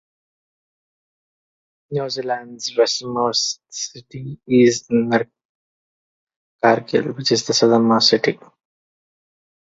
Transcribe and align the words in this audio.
New 1.91 2.09
Zealand's 2.09 2.75
westernmost 2.75 3.61
city 3.69 4.39
is 4.47 4.87
Invercargill, 4.91 5.27
which 7.15 7.31
is 7.33 7.41
also 7.47 7.51
its 7.51 7.59
southernmost 7.59 8.09
city. 8.09 8.39